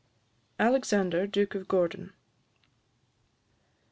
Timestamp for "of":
1.53-1.67